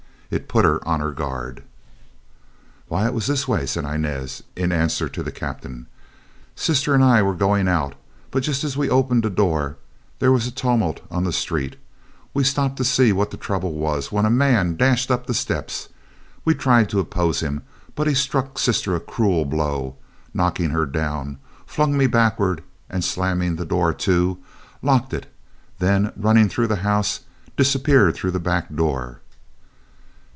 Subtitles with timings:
[0.31, 1.61] It put her on her guard.
[2.87, 5.87] "Why, it was this way," said Inez, in answer to the captain,
[6.55, 7.95] "sister and I were going out,
[8.29, 9.75] but just as we opened the door,
[10.19, 11.75] there was a tumult on the street.
[12.33, 15.89] We stopped to see what the trouble was, when a man dashed up the steps.
[16.45, 17.63] We tried to oppose him,
[17.93, 19.97] but he struck sister a cruel blow,
[20.33, 24.37] knocking her down, flung me backward, and slamming the door to,
[24.81, 25.29] locked it;
[25.79, 27.25] then running through the house,
[27.57, 29.17] disappeared through the back door.